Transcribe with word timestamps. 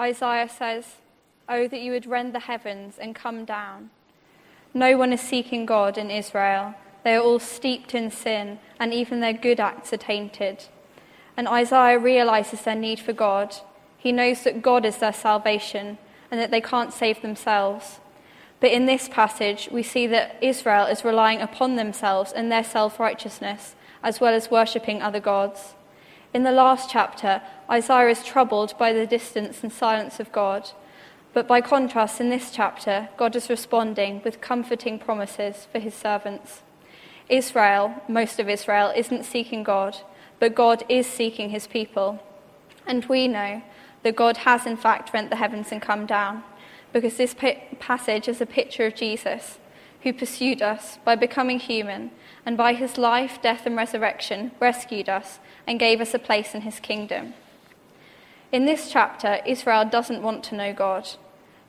Isaiah 0.00 0.48
says, 0.48 0.96
Oh, 1.46 1.68
that 1.68 1.80
you 1.80 1.92
would 1.92 2.06
rend 2.06 2.34
the 2.34 2.40
heavens 2.40 2.96
and 2.98 3.14
come 3.14 3.44
down. 3.44 3.90
No 4.72 4.96
one 4.96 5.12
is 5.12 5.20
seeking 5.20 5.66
God 5.66 5.98
in 5.98 6.10
Israel. 6.10 6.74
They 7.04 7.16
are 7.16 7.22
all 7.22 7.38
steeped 7.38 7.94
in 7.94 8.10
sin, 8.10 8.58
and 8.78 8.94
even 8.94 9.20
their 9.20 9.32
good 9.32 9.60
acts 9.60 9.92
are 9.92 9.98
tainted. 9.98 10.64
And 11.36 11.46
Isaiah 11.46 11.98
realizes 11.98 12.62
their 12.62 12.74
need 12.74 13.00
for 13.00 13.12
God. 13.12 13.56
He 13.98 14.12
knows 14.12 14.44
that 14.44 14.62
God 14.62 14.86
is 14.86 14.98
their 14.98 15.12
salvation 15.12 15.98
and 16.30 16.40
that 16.40 16.50
they 16.50 16.60
can't 16.60 16.92
save 16.92 17.20
themselves. 17.20 17.98
But 18.60 18.70
in 18.70 18.86
this 18.86 19.08
passage, 19.08 19.68
we 19.70 19.82
see 19.82 20.06
that 20.06 20.36
Israel 20.40 20.86
is 20.86 21.04
relying 21.04 21.40
upon 21.40 21.76
themselves 21.76 22.32
and 22.32 22.50
their 22.50 22.64
self 22.64 23.00
righteousness, 23.00 23.74
as 24.02 24.20
well 24.20 24.34
as 24.34 24.50
worshipping 24.50 25.02
other 25.02 25.20
gods. 25.20 25.74
In 26.32 26.44
the 26.44 26.52
last 26.52 26.88
chapter, 26.88 27.42
Isaiah 27.70 28.08
is 28.08 28.24
troubled 28.24 28.76
by 28.78 28.92
the 28.92 29.06
distance 29.06 29.62
and 29.62 29.72
silence 29.72 30.18
of 30.18 30.32
God. 30.32 30.70
But 31.32 31.46
by 31.46 31.60
contrast, 31.60 32.20
in 32.20 32.28
this 32.28 32.50
chapter, 32.50 33.08
God 33.16 33.36
is 33.36 33.48
responding 33.48 34.20
with 34.24 34.40
comforting 34.40 34.98
promises 34.98 35.68
for 35.70 35.78
his 35.78 35.94
servants. 35.94 36.62
Israel, 37.28 37.94
most 38.08 38.40
of 38.40 38.48
Israel, 38.48 38.92
isn't 38.96 39.24
seeking 39.24 39.62
God, 39.62 39.98
but 40.40 40.56
God 40.56 40.82
is 40.88 41.06
seeking 41.06 41.50
his 41.50 41.68
people. 41.68 42.20
And 42.84 43.04
we 43.04 43.28
know 43.28 43.62
that 44.02 44.16
God 44.16 44.38
has 44.38 44.66
in 44.66 44.76
fact 44.76 45.12
rent 45.12 45.30
the 45.30 45.36
heavens 45.36 45.70
and 45.70 45.80
come 45.80 46.06
down, 46.06 46.42
because 46.92 47.18
this 47.18 47.36
passage 47.78 48.26
is 48.26 48.40
a 48.40 48.46
picture 48.46 48.86
of 48.86 48.96
Jesus, 48.96 49.60
who 50.02 50.12
pursued 50.12 50.60
us 50.60 50.98
by 51.04 51.14
becoming 51.14 51.60
human 51.60 52.10
and 52.44 52.56
by 52.56 52.72
his 52.72 52.98
life, 52.98 53.40
death, 53.40 53.64
and 53.64 53.76
resurrection 53.76 54.50
rescued 54.58 55.08
us 55.08 55.38
and 55.68 55.78
gave 55.78 56.00
us 56.00 56.14
a 56.14 56.18
place 56.18 56.52
in 56.52 56.62
his 56.62 56.80
kingdom. 56.80 57.34
In 58.52 58.64
this 58.64 58.90
chapter, 58.90 59.38
Israel 59.46 59.84
doesn't 59.84 60.22
want 60.22 60.42
to 60.44 60.56
know 60.56 60.72
God. 60.72 61.08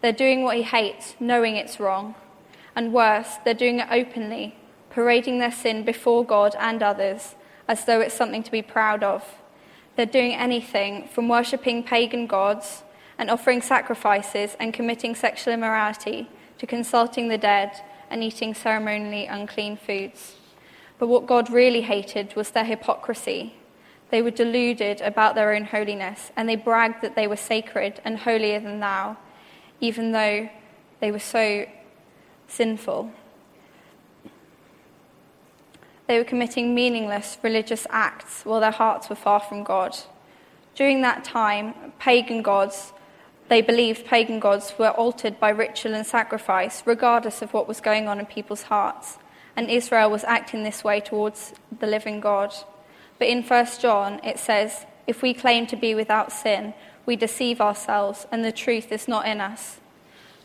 They're 0.02 0.12
doing 0.12 0.44
what 0.44 0.58
he 0.58 0.64
hates, 0.64 1.16
knowing 1.20 1.56
it's 1.56 1.80
wrong. 1.80 2.16
And 2.76 2.92
worse, 2.92 3.36
they're 3.46 3.54
doing 3.54 3.80
it 3.80 3.88
openly, 3.92 4.56
parading 4.90 5.38
their 5.38 5.52
sin 5.52 5.84
before 5.84 6.26
God 6.26 6.56
and 6.60 6.82
others 6.82 7.36
as 7.68 7.86
though 7.86 8.02
it's 8.02 8.16
something 8.16 8.42
to 8.42 8.52
be 8.52 8.64
proud 8.64 9.04
of. 9.04 9.24
They're 9.96 10.08
doing 10.08 10.34
anything 10.34 11.08
from 11.08 11.30
worshipping 11.30 11.84
pagan 11.84 12.26
gods 12.26 12.84
and 13.18 13.30
offering 13.30 13.62
sacrifices 13.62 14.58
and 14.60 14.74
committing 14.74 15.14
sexual 15.14 15.54
immorality 15.54 16.30
to 16.58 16.66
consulting 16.66 17.28
the 17.28 17.38
dead 17.38 17.80
and 18.10 18.24
eating 18.24 18.56
ceremonially 18.56 19.28
unclean 19.28 19.78
foods. 19.78 20.36
But 20.98 21.08
what 21.08 21.28
God 21.28 21.52
really 21.52 21.82
hated 21.82 22.36
was 22.36 22.52
their 22.52 22.66
hypocrisy. 22.66 23.54
They 24.12 24.22
were 24.22 24.32
deluded 24.32 25.02
about 25.02 25.36
their 25.36 25.54
own 25.54 25.66
holiness, 25.66 26.32
and 26.36 26.48
they 26.48 26.56
bragged 26.56 27.02
that 27.02 27.16
they 27.16 27.28
were 27.28 27.38
sacred 27.38 28.02
and 28.04 28.20
holier 28.20 28.60
than 28.60 28.80
thou, 28.80 29.18
even 29.80 30.12
though 30.12 30.50
they 31.00 31.12
were 31.12 31.20
so 31.20 31.66
sinful. 32.48 33.12
They 36.08 36.18
were 36.18 36.26
committing 36.26 36.76
meaningless 36.76 37.38
religious 37.42 37.88
acts 37.90 38.44
while 38.44 38.60
their 38.60 38.72
hearts 38.72 39.10
were 39.10 39.16
far 39.16 39.40
from 39.40 39.64
God. 39.64 39.98
During 40.76 41.02
that 41.02 41.24
time, 41.24 41.94
pagan 42.00 42.42
gods, 42.42 42.92
they 43.48 43.62
believed 43.62 44.06
pagan 44.06 44.40
gods 44.40 44.74
were 44.78 44.90
altered 44.90 45.40
by 45.40 45.50
ritual 45.50 45.94
and 45.94 46.06
sacrifice, 46.06 46.84
regardless 46.86 47.42
of 47.42 47.54
what 47.54 47.68
was 47.68 47.80
going 47.80 48.08
on 48.10 48.20
in 48.20 48.26
people's 48.26 48.64
hearts 48.64 49.18
and 49.56 49.70
Israel 49.70 50.10
was 50.10 50.24
acting 50.24 50.64
this 50.64 50.84
way 50.84 51.00
towards 51.00 51.54
the 51.80 51.88
living 51.88 52.20
God. 52.20 52.54
But 53.22 53.28
in 53.28 53.44
1 53.44 53.68
John, 53.80 54.20
it 54.24 54.40
says, 54.40 54.88
If 55.06 55.22
we 55.22 55.36
claim 55.36 55.68
to 55.68 55.76
be 55.76 55.94
without 55.94 56.32
sin, 56.32 56.74
we 57.06 57.16
deceive 57.16 57.62
ourselves, 57.62 58.26
and 58.32 58.44
the 58.44 58.52
truth 58.52 58.92
is 58.92 59.08
not 59.08 59.28
in 59.28 59.40
us. 59.40 59.80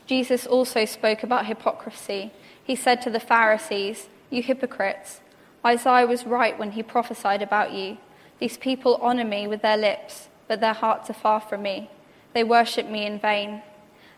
Jesus 0.04 0.46
also 0.46 0.84
spoke 0.84 1.22
about 1.22 1.46
hypocrisy. 1.46 2.32
He 2.62 2.76
said 2.76 3.00
to 3.00 3.08
the 3.08 3.18
Pharisees, 3.18 4.10
You 4.28 4.42
hypocrites, 4.42 5.22
Isaiah 5.64 6.06
was 6.06 6.26
right 6.26 6.58
when 6.58 6.72
he 6.72 6.82
prophesied 6.82 7.40
about 7.40 7.72
you. 7.72 7.96
These 8.40 8.58
people 8.58 8.98
honor 9.00 9.24
me 9.24 9.46
with 9.46 9.62
their 9.62 9.78
lips, 9.78 10.28
but 10.46 10.60
their 10.60 10.74
hearts 10.74 11.08
are 11.08 11.14
far 11.14 11.40
from 11.40 11.62
me. 11.62 11.88
They 12.34 12.44
worship 12.44 12.90
me 12.90 13.06
in 13.06 13.18
vain. 13.18 13.62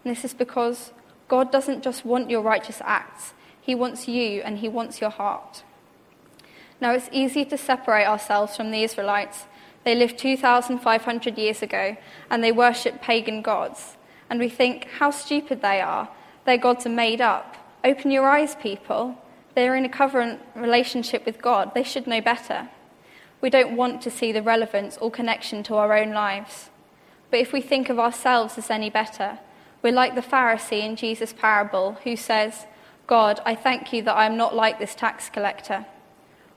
And 0.05 0.17
this 0.17 0.25
is 0.25 0.35
because 0.35 0.91
God 1.29 1.53
doesn't 1.53 1.85
just 1.85 2.05
want 2.05 2.29
your 2.29 2.43
righteous 2.43 2.83
acts, 2.85 3.35
he 3.61 3.77
wants 3.77 4.09
you 4.09 4.43
and 4.45 4.59
He 4.59 4.69
wants 4.69 5.01
your 5.01 5.11
heart. 5.11 5.63
Now, 6.81 6.93
it's 6.93 7.09
easy 7.13 7.45
to 7.47 7.59
separate 7.59 8.07
ourselves 8.07 8.57
from 8.57 8.71
the 8.71 8.83
Israelites. 8.83 9.47
They 9.85 9.95
lived 9.95 10.19
2,500 10.19 11.39
years 11.39 11.63
ago 11.63 11.97
and 12.31 12.43
they 12.43 12.53
worship 12.53 13.01
pagan 13.01 13.43
gods. 13.43 13.97
And 14.31 14.39
we 14.39 14.49
think, 14.49 14.85
how 14.99 15.11
stupid 15.11 15.63
they 15.63 15.81
are. 15.81 16.09
Their 16.45 16.59
gods 16.59 16.87
are 16.87 16.91
made 16.91 17.21
up. 17.21 17.57
Open 17.85 18.11
your 18.11 18.29
eyes, 18.29 18.55
people. 18.57 19.17
They're 19.55 19.77
in 19.77 19.85
a 19.85 19.89
covenant 19.89 20.41
relationship 20.55 21.27
with 21.27 21.43
God. 21.43 21.75
They 21.75 21.83
should 21.83 22.07
know 22.07 22.21
better. 22.21 22.69
We 23.41 23.51
don't 23.51 23.77
want 23.77 24.03
to 24.03 24.11
see 24.11 24.33
the 24.33 24.43
relevance 24.43 24.97
or 24.99 25.11
connection 25.11 25.63
to 25.65 25.75
our 25.77 25.97
own 25.97 26.13
lives. 26.13 26.71
But 27.31 27.41
if 27.41 27.53
we 27.53 27.61
think 27.61 27.89
of 27.89 27.99
ourselves 27.99 28.59
as 28.59 28.71
any 28.71 28.91
better, 28.91 29.39
we're 29.83 29.93
like 29.93 30.15
the 30.15 30.21
Pharisee 30.21 30.83
in 30.83 30.97
Jesus' 30.97 31.33
parable 31.33 31.99
who 32.05 32.17
says, 32.17 32.67
God, 33.07 33.41
I 33.45 33.55
thank 33.55 33.93
you 33.93 34.03
that 34.03 34.17
I 34.17 34.27
am 34.27 34.37
not 34.37 34.55
like 34.55 34.79
this 34.79 34.95
tax 34.95 35.29
collector. 35.29 35.87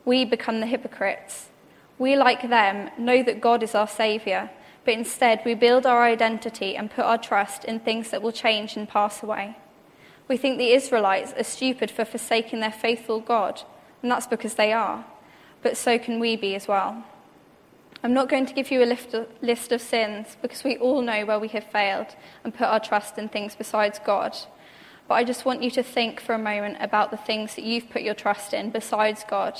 We 0.05 0.25
become 0.25 0.59
the 0.59 0.67
hypocrites. 0.67 1.49
We, 1.97 2.15
like 2.15 2.49
them, 2.49 2.89
know 2.97 3.21
that 3.23 3.41
God 3.41 3.61
is 3.61 3.75
our 3.75 3.87
Saviour, 3.87 4.49
but 4.85 4.95
instead 4.95 5.41
we 5.45 5.53
build 5.53 5.85
our 5.85 6.03
identity 6.03 6.75
and 6.75 6.89
put 6.89 7.05
our 7.05 7.17
trust 7.17 7.63
in 7.65 7.79
things 7.79 8.09
that 8.09 8.21
will 8.21 8.31
change 8.31 8.75
and 8.75 8.89
pass 8.89 9.21
away. 9.21 9.57
We 10.27 10.37
think 10.37 10.57
the 10.57 10.71
Israelites 10.71 11.33
are 11.37 11.43
stupid 11.43 11.91
for 11.91 12.05
forsaking 12.05 12.59
their 12.59 12.71
faithful 12.71 13.19
God, 13.19 13.61
and 14.01 14.11
that's 14.11 14.27
because 14.27 14.55
they 14.55 14.73
are. 14.73 15.05
But 15.61 15.77
so 15.77 15.99
can 15.99 16.19
we 16.19 16.35
be 16.35 16.55
as 16.55 16.67
well. 16.67 17.03
I'm 18.03 18.13
not 18.13 18.29
going 18.29 18.47
to 18.47 18.53
give 18.53 18.71
you 18.71 18.81
a 18.81 18.97
list 19.41 19.71
of 19.71 19.81
sins 19.81 20.37
because 20.41 20.63
we 20.63 20.77
all 20.77 21.03
know 21.03 21.23
where 21.23 21.37
we 21.37 21.49
have 21.49 21.65
failed 21.65 22.15
and 22.43 22.51
put 22.51 22.65
our 22.65 22.79
trust 22.79 23.19
in 23.19 23.29
things 23.29 23.53
besides 23.53 23.99
God. 24.03 24.35
But 25.07 25.15
I 25.15 25.23
just 25.23 25.45
want 25.45 25.61
you 25.61 25.69
to 25.71 25.83
think 25.83 26.19
for 26.19 26.33
a 26.33 26.39
moment 26.39 26.77
about 26.79 27.11
the 27.11 27.17
things 27.17 27.53
that 27.55 27.63
you've 27.63 27.91
put 27.91 28.01
your 28.01 28.15
trust 28.15 28.55
in 28.55 28.71
besides 28.71 29.23
God. 29.29 29.59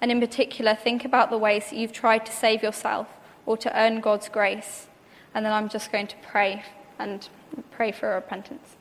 And 0.00 0.10
in 0.10 0.20
particular, 0.20 0.74
think 0.74 1.04
about 1.04 1.30
the 1.30 1.38
ways 1.38 1.70
that 1.70 1.76
you've 1.76 1.92
tried 1.92 2.24
to 2.26 2.32
save 2.32 2.62
yourself 2.62 3.08
or 3.46 3.56
to 3.58 3.78
earn 3.78 4.00
God's 4.00 4.28
grace. 4.28 4.86
And 5.34 5.44
then 5.44 5.52
I'm 5.52 5.68
just 5.68 5.92
going 5.92 6.06
to 6.06 6.16
pray 6.22 6.64
and 6.98 7.28
pray 7.70 7.92
for 7.92 8.14
repentance. 8.14 8.77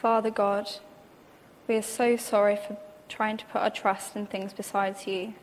Father 0.00 0.30
God, 0.30 0.70
we 1.66 1.74
are 1.74 1.82
so 1.82 2.16
sorry 2.16 2.54
for 2.54 2.76
trying 3.08 3.36
to 3.36 3.44
put 3.46 3.62
our 3.62 3.70
trust 3.70 4.14
in 4.14 4.26
things 4.26 4.52
besides 4.52 5.08
you. 5.08 5.34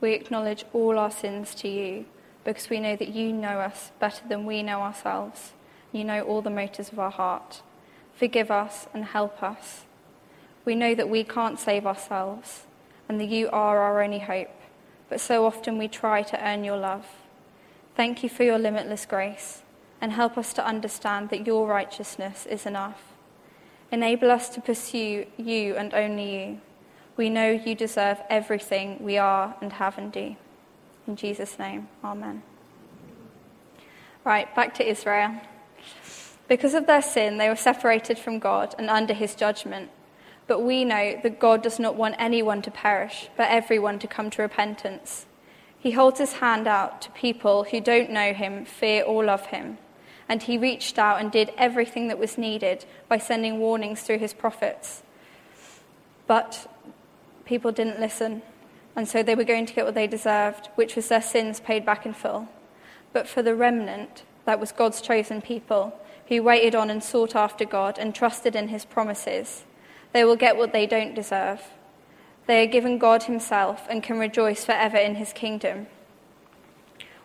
We 0.00 0.12
acknowledge 0.12 0.64
all 0.72 0.98
our 0.98 1.12
sins 1.12 1.54
to 1.56 1.68
you 1.68 2.06
because 2.42 2.68
we 2.68 2.80
know 2.80 2.96
that 2.96 3.10
you 3.10 3.32
know 3.32 3.60
us 3.60 3.92
better 4.00 4.26
than 4.26 4.44
we 4.44 4.64
know 4.64 4.80
ourselves. 4.80 5.52
You 5.92 6.02
know 6.02 6.22
all 6.22 6.42
the 6.42 6.50
motives 6.50 6.90
of 6.90 6.98
our 6.98 7.12
heart. 7.12 7.62
Forgive 8.16 8.50
us 8.50 8.88
and 8.92 9.04
help 9.04 9.40
us. 9.40 9.84
We 10.64 10.74
know 10.74 10.96
that 10.96 11.08
we 11.08 11.22
can't 11.22 11.60
save 11.60 11.86
ourselves 11.86 12.64
and 13.08 13.20
that 13.20 13.28
you 13.28 13.48
are 13.50 13.78
our 13.78 14.02
only 14.02 14.18
hope, 14.18 14.50
but 15.08 15.20
so 15.20 15.46
often 15.46 15.78
we 15.78 15.86
try 15.86 16.22
to 16.22 16.44
earn 16.44 16.64
your 16.64 16.76
love. 16.76 17.06
Thank 17.94 18.24
you 18.24 18.28
for 18.28 18.42
your 18.42 18.58
limitless 18.58 19.06
grace 19.06 19.62
and 20.00 20.10
help 20.10 20.36
us 20.36 20.52
to 20.54 20.66
understand 20.66 21.30
that 21.30 21.46
your 21.46 21.68
righteousness 21.68 22.46
is 22.46 22.66
enough. 22.66 23.09
Enable 23.92 24.30
us 24.30 24.48
to 24.50 24.60
pursue 24.60 25.26
you 25.36 25.74
and 25.76 25.92
only 25.94 26.46
you. 26.46 26.60
We 27.16 27.28
know 27.28 27.50
you 27.50 27.74
deserve 27.74 28.18
everything 28.30 29.02
we 29.02 29.18
are 29.18 29.56
and 29.60 29.72
have 29.74 29.98
and 29.98 30.12
do. 30.12 30.36
In 31.06 31.16
Jesus' 31.16 31.58
name, 31.58 31.88
amen. 32.04 32.42
Right, 34.24 34.54
back 34.54 34.74
to 34.74 34.88
Israel. 34.88 35.40
Because 36.46 36.74
of 36.74 36.86
their 36.86 37.02
sin, 37.02 37.38
they 37.38 37.48
were 37.48 37.56
separated 37.56 38.18
from 38.18 38.38
God 38.38 38.74
and 38.78 38.88
under 38.88 39.12
his 39.12 39.34
judgment. 39.34 39.90
But 40.46 40.62
we 40.62 40.84
know 40.84 41.18
that 41.22 41.40
God 41.40 41.62
does 41.62 41.78
not 41.78 41.96
want 41.96 42.16
anyone 42.18 42.62
to 42.62 42.70
perish, 42.70 43.28
but 43.36 43.50
everyone 43.50 43.98
to 44.00 44.06
come 44.06 44.30
to 44.30 44.42
repentance. 44.42 45.26
He 45.78 45.92
holds 45.92 46.20
his 46.20 46.34
hand 46.34 46.68
out 46.68 47.02
to 47.02 47.10
people 47.10 47.64
who 47.64 47.80
don't 47.80 48.10
know 48.10 48.32
him, 48.32 48.64
fear, 48.64 49.02
or 49.02 49.24
love 49.24 49.46
him 49.46 49.78
and 50.30 50.44
he 50.44 50.56
reached 50.56 50.96
out 50.96 51.20
and 51.20 51.32
did 51.32 51.52
everything 51.58 52.06
that 52.06 52.18
was 52.18 52.38
needed 52.38 52.84
by 53.08 53.18
sending 53.18 53.58
warnings 53.58 54.02
through 54.02 54.20
his 54.20 54.32
prophets. 54.32 55.02
But 56.28 56.72
people 57.44 57.72
didn't 57.72 57.98
listen, 57.98 58.42
and 58.94 59.08
so 59.08 59.24
they 59.24 59.34
were 59.34 59.42
going 59.42 59.66
to 59.66 59.74
get 59.74 59.84
what 59.84 59.96
they 59.96 60.06
deserved, 60.06 60.68
which 60.76 60.94
was 60.94 61.08
their 61.08 61.20
sins 61.20 61.58
paid 61.58 61.84
back 61.84 62.06
in 62.06 62.14
full. 62.14 62.48
But 63.12 63.26
for 63.26 63.42
the 63.42 63.56
remnant, 63.56 64.22
that 64.44 64.60
was 64.60 64.70
God's 64.70 65.00
chosen 65.00 65.42
people, 65.42 65.98
who 66.28 66.44
waited 66.44 66.76
on 66.76 66.90
and 66.90 67.02
sought 67.02 67.34
after 67.34 67.64
God 67.64 67.98
and 67.98 68.14
trusted 68.14 68.54
in 68.54 68.68
his 68.68 68.84
promises, 68.84 69.64
they 70.12 70.22
will 70.22 70.36
get 70.36 70.56
what 70.56 70.72
they 70.72 70.86
don't 70.86 71.12
deserve. 71.12 71.60
They 72.46 72.62
are 72.62 72.70
given 72.70 72.98
God 72.98 73.24
himself 73.24 73.84
and 73.90 74.00
can 74.00 74.20
rejoice 74.20 74.64
forever 74.64 74.96
in 74.96 75.16
his 75.16 75.32
kingdom. 75.32 75.88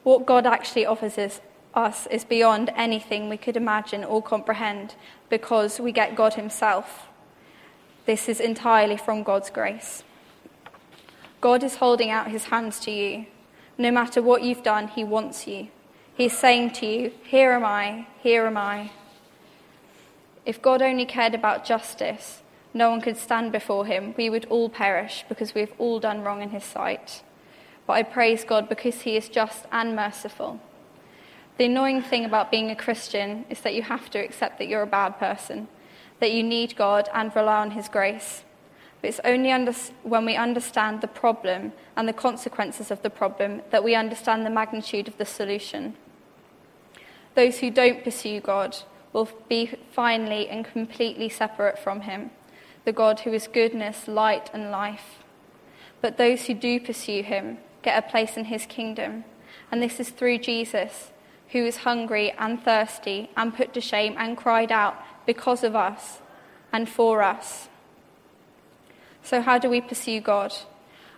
What 0.01 0.25
God 0.25 0.47
actually 0.47 0.87
offers 0.87 1.19
us 1.75 2.07
is 2.07 2.23
beyond 2.23 2.71
anything 2.75 3.29
we 3.29 3.37
could 3.37 3.57
imagine 3.57 4.03
or 4.03 4.21
comprehend 4.21 4.95
because 5.29 5.79
we 5.79 5.91
get 5.91 6.15
God 6.15 6.35
himself. 6.35 7.07
This 8.05 8.29
is 8.29 8.39
entirely 8.39 8.97
from 8.97 9.23
God's 9.23 9.49
grace. 9.49 10.03
God 11.41 11.63
is 11.63 11.75
holding 11.75 12.09
out 12.09 12.31
his 12.31 12.45
hands 12.45 12.79
to 12.81 12.91
you. 12.91 13.25
No 13.77 13.91
matter 13.91 14.21
what 14.21 14.41
you've 14.41 14.63
done, 14.63 14.87
he 14.87 15.03
wants 15.03 15.47
you. 15.47 15.67
He's 16.15 16.37
saying 16.37 16.71
to 16.73 16.85
you, 16.85 17.11
Here 17.23 17.51
am 17.51 17.65
I, 17.65 18.07
here 18.21 18.45
am 18.45 18.57
I. 18.57 18.91
If 20.45 20.61
God 20.61 20.81
only 20.81 21.05
cared 21.05 21.33
about 21.33 21.65
justice, 21.65 22.41
no 22.73 22.89
one 22.89 23.01
could 23.01 23.17
stand 23.17 23.51
before 23.51 23.85
him. 23.85 24.13
We 24.17 24.29
would 24.29 24.45
all 24.45 24.69
perish 24.69 25.25
because 25.27 25.53
we've 25.53 25.73
all 25.77 25.99
done 25.99 26.23
wrong 26.23 26.41
in 26.41 26.51
his 26.51 26.63
sight. 26.63 27.23
But 27.87 27.93
I 27.93 28.03
praise 28.03 28.43
God 28.43 28.69
because 28.69 29.01
he 29.01 29.17
is 29.17 29.29
just 29.29 29.65
and 29.71 29.95
merciful. 29.95 30.59
The 31.57 31.65
annoying 31.65 32.01
thing 32.01 32.25
about 32.25 32.51
being 32.51 32.69
a 32.69 32.75
Christian 32.75 33.45
is 33.49 33.61
that 33.61 33.73
you 33.73 33.81
have 33.83 34.09
to 34.09 34.19
accept 34.19 34.59
that 34.59 34.67
you're 34.67 34.81
a 34.81 34.87
bad 34.87 35.17
person, 35.17 35.69
that 36.19 36.33
you 36.33 36.43
need 36.43 36.75
God 36.75 37.07
and 37.13 37.33
rely 37.33 37.61
on 37.61 37.71
his 37.71 37.87
grace. 37.87 38.43
But 39.01 39.09
it's 39.09 39.21
only 39.23 39.51
under, 39.51 39.71
when 40.03 40.25
we 40.25 40.35
understand 40.35 40.99
the 40.99 41.07
problem 41.07 41.71
and 41.95 42.09
the 42.09 42.13
consequences 42.13 42.91
of 42.91 43.01
the 43.03 43.09
problem 43.09 43.61
that 43.69 43.85
we 43.85 43.95
understand 43.95 44.45
the 44.45 44.49
magnitude 44.49 45.07
of 45.07 45.17
the 45.17 45.25
solution. 45.25 45.95
Those 47.35 47.59
who 47.59 47.71
don't 47.71 48.03
pursue 48.03 48.41
God 48.41 48.77
will 49.13 49.29
be 49.47 49.71
finally 49.91 50.49
and 50.49 50.65
completely 50.65 51.29
separate 51.29 51.79
from 51.79 52.01
Him, 52.01 52.31
the 52.83 52.91
God 52.91 53.21
who 53.21 53.31
is 53.31 53.47
goodness, 53.47 54.09
light, 54.09 54.49
and 54.53 54.71
life. 54.71 55.23
But 56.01 56.17
those 56.17 56.47
who 56.47 56.53
do 56.53 56.81
pursue 56.81 57.23
Him 57.23 57.59
get 57.81 57.97
a 57.97 58.09
place 58.09 58.35
in 58.35 58.45
His 58.45 58.65
kingdom, 58.65 59.23
and 59.71 59.81
this 59.81 60.01
is 60.01 60.09
through 60.09 60.39
Jesus, 60.39 61.11
who 61.49 61.65
is 61.65 61.77
hungry 61.77 62.31
and 62.37 62.61
thirsty 62.63 63.29
and 63.35 63.55
put 63.55 63.73
to 63.73 63.81
shame 63.81 64.15
and 64.17 64.37
cried 64.37 64.71
out 64.71 64.95
because 65.25 65.63
of 65.63 65.75
us 65.75 66.19
and 66.71 66.89
for 66.89 67.21
us. 67.21 67.69
So, 69.23 69.41
how 69.41 69.57
do 69.57 69.69
we 69.69 69.81
pursue 69.81 70.21
God? 70.21 70.53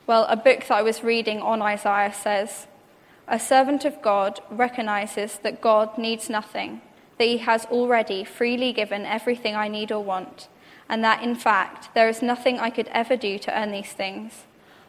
Well, 0.06 0.26
a 0.30 0.38
book 0.38 0.62
that 0.68 0.72
I 0.72 0.82
was 0.82 1.04
reading 1.04 1.42
on 1.42 1.62
Isaiah 1.62 2.14
says, 2.14 2.68
a 3.28 3.38
servant 3.38 3.84
of 3.84 4.02
God 4.02 4.40
recognizes 4.50 5.40
that 5.40 5.60
God 5.60 5.98
needs 5.98 6.30
nothing, 6.30 6.82
that 7.18 7.26
he 7.26 7.40
has 7.40 7.66
already 7.66 8.24
freely 8.24 8.72
given 8.72 9.06
everything 9.06 9.54
I 9.56 9.68
need 9.68 9.92
or 9.92 10.02
want, 10.02 10.48
and 10.88 11.04
that 11.04 11.22
in 11.22 11.36
fact 11.36 11.94
there 11.94 12.08
is 12.08 12.22
nothing 12.22 12.58
I 12.58 12.70
could 12.70 12.88
ever 12.94 13.18
do 13.18 13.38
to 13.40 13.60
earn 13.60 13.72
these 13.72 13.92
things. 13.92 14.46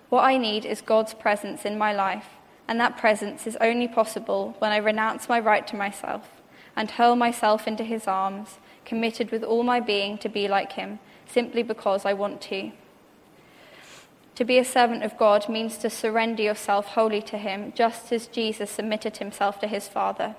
What 0.09 0.23
I 0.23 0.39
need 0.39 0.65
is 0.65 0.81
God's 0.81 1.15
presence 1.15 1.65
in 1.65 1.77
my 1.77 1.93
life, 1.93 2.29
and 2.69 2.79
that 2.79 2.99
presence 2.99 3.47
is 3.47 3.57
only 3.61 3.89
possible 3.89 4.55
when 4.59 4.71
I 4.71 4.77
renounce 4.77 5.29
my 5.29 5.41
right 5.41 5.67
to 5.67 5.77
myself 5.77 6.29
and 6.77 6.91
hurl 6.93 7.17
myself 7.17 7.67
into 7.67 7.83
his 7.83 8.07
arms, 8.07 8.59
committed 8.85 9.33
with 9.33 9.43
all 9.43 9.65
my 9.65 9.81
being 9.81 10.19
to 10.19 10.29
be 10.29 10.47
like 10.47 10.73
him, 10.73 11.01
simply 11.27 11.63
because 11.63 12.05
I 12.05 12.13
want 12.13 12.41
to. 12.43 12.71
To 14.39 14.45
be 14.45 14.59
a 14.59 14.65
servant 14.65 15.03
of 15.03 15.19
God 15.19 15.49
means 15.49 15.79
to 15.79 15.91
surrender 15.91 16.45
yourself 16.45 16.87
wholly 16.91 17.21
to 17.23 17.37
Him, 17.37 17.73
just 17.75 18.13
as 18.13 18.29
Jesus 18.29 18.71
submitted 18.71 19.17
Himself 19.17 19.59
to 19.59 19.67
His 19.67 19.89
Father. 19.89 20.37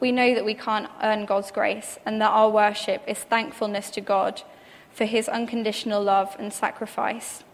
We 0.00 0.10
know 0.10 0.34
that 0.34 0.46
we 0.46 0.54
can't 0.54 0.88
earn 1.02 1.26
God's 1.26 1.50
grace 1.50 1.98
and 2.06 2.18
that 2.22 2.30
our 2.30 2.48
worship 2.48 3.02
is 3.06 3.18
thankfulness 3.18 3.90
to 3.90 4.00
God 4.00 4.40
for 4.90 5.04
His 5.04 5.28
unconditional 5.28 6.02
love 6.02 6.34
and 6.38 6.50
sacrifice. 6.50 7.44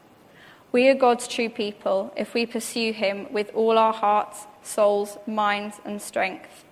We 0.72 0.88
are 0.88 0.94
God's 0.94 1.28
true 1.28 1.50
people 1.50 2.14
if 2.16 2.32
we 2.32 2.46
pursue 2.46 2.94
Him 2.94 3.30
with 3.30 3.50
all 3.54 3.76
our 3.76 3.92
hearts, 3.92 4.46
souls, 4.62 5.18
minds, 5.26 5.82
and 5.84 6.00
strength. 6.00 6.64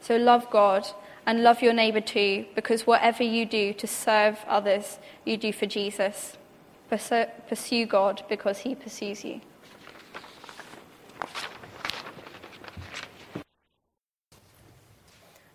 So 0.00 0.18
love 0.18 0.50
God 0.50 0.86
and 1.24 1.42
love 1.42 1.62
your 1.62 1.72
neighbour 1.72 2.02
too, 2.02 2.44
because 2.54 2.86
whatever 2.86 3.22
you 3.22 3.46
do 3.46 3.72
to 3.72 3.86
serve 3.86 4.44
others, 4.46 4.98
you 5.24 5.38
do 5.38 5.54
for 5.54 5.64
Jesus. 5.64 6.36
Pursue 6.90 7.86
God 7.86 8.24
because 8.28 8.58
he 8.58 8.74
pursues 8.74 9.24
you. 9.24 9.40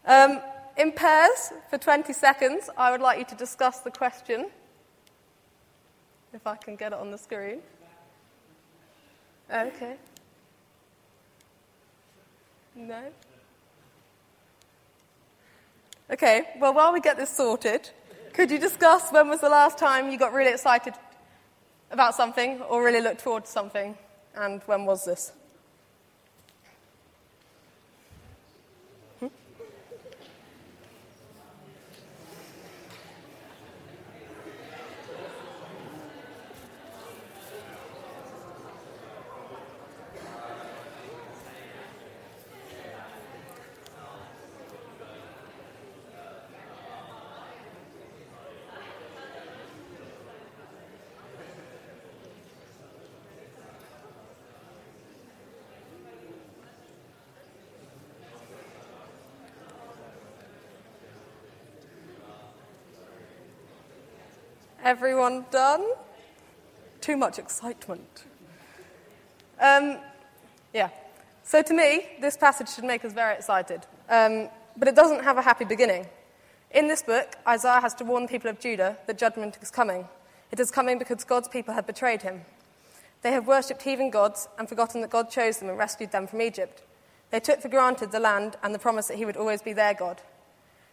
Um, 0.08 0.42
in 0.76 0.92
pairs, 0.92 1.54
for 1.70 1.78
20 1.78 2.14
seconds, 2.14 2.72
I 2.76 2.90
would 2.90 3.02
like 3.02 3.20
you 3.20 3.26
to 3.26 3.36
discuss 3.36 3.82
the 3.82 3.92
question. 3.92 4.48
If 6.34 6.46
I 6.46 6.56
can 6.56 6.76
get 6.76 6.92
it 6.92 7.00
on 7.00 7.12
the 7.12 7.18
screen. 7.18 7.60
Okay. 9.52 9.96
No? 12.76 13.02
Okay, 16.12 16.44
well, 16.60 16.74
while 16.74 16.94
we 16.94 17.02
get 17.02 17.18
this 17.18 17.30
sorted, 17.30 17.90
could 18.34 18.52
you 18.52 18.60
discuss 18.60 19.12
when 19.12 19.30
was 19.30 19.42
the 19.42 19.50
last 19.50 19.78
time 19.78 20.12
you 20.12 20.18
got 20.18 20.32
really 20.32 20.52
excited 20.52 20.94
about 21.92 22.16
something 22.16 22.62
or 22.62 22.84
really 22.84 23.02
looked 23.02 23.22
forward 23.22 23.46
to 23.46 23.52
something, 23.52 23.98
and 24.36 24.62
when 24.68 24.86
was 24.86 25.06
this? 25.06 25.32
Everyone 64.88 65.44
done? 65.52 65.86
Too 67.02 67.18
much 67.18 67.40
excitement. 67.40 68.24
Um, 69.60 69.98
yeah. 70.74 70.92
So 71.44 71.62
to 71.62 71.74
me, 71.74 72.06
this 72.22 72.38
passage 72.38 72.70
should 72.70 72.86
make 72.86 73.04
us 73.04 73.12
very 73.12 73.36
excited. 73.36 73.82
Um, 74.10 74.48
but 74.78 74.88
it 74.88 74.96
doesn't 74.96 75.26
have 75.26 75.38
a 75.38 75.42
happy 75.42 75.66
beginning. 75.66 76.08
In 76.72 76.88
this 76.88 77.04
book, 77.04 77.36
Isaiah 77.46 77.82
has 77.82 77.96
to 77.96 78.06
warn 78.06 78.24
the 78.24 78.30
people 78.30 78.50
of 78.50 78.62
Judah 78.62 78.98
that 79.08 79.18
judgment 79.18 79.58
is 79.62 79.70
coming. 79.70 80.08
It 80.54 80.60
is 80.62 80.72
coming 80.72 80.98
because 80.98 81.26
God's 81.26 81.50
people 81.50 81.74
have 81.74 81.86
betrayed 81.86 82.22
him. 82.22 82.44
They 83.24 83.34
have 83.34 83.46
worshipped 83.46 83.82
heathen 83.82 84.10
gods 84.10 84.48
and 84.58 84.70
forgotten 84.70 85.02
that 85.02 85.10
God 85.10 85.30
chose 85.30 85.58
them 85.58 85.68
and 85.68 85.78
rescued 85.78 86.14
them 86.14 86.28
from 86.28 86.42
Egypt. 86.42 86.82
They 87.32 87.42
took 87.42 87.60
for 87.60 87.68
granted 87.68 88.14
the 88.14 88.22
land 88.22 88.56
and 88.64 88.74
the 88.74 88.80
promise 88.80 89.10
that 89.10 89.18
he 89.18 89.26
would 89.26 89.36
always 89.36 89.62
be 89.62 89.74
their 89.74 89.94
God. 89.94 90.22